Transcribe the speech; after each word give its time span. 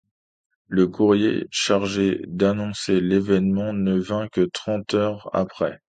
Le 0.65 0.87
courrier 0.87 1.45
chargé 1.51 2.21
d’annoncer 2.25 2.99
l’événement 2.99 3.71
ne 3.71 3.99
vint 3.99 4.27
que 4.29 4.41
trente 4.41 4.95
heures 4.95 5.29
après... 5.31 5.77